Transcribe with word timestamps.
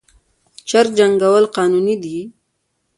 چرګ 0.69 0.91
جنګول 0.99 1.45
قانوني 1.55 1.95
دي؟ 2.03 2.17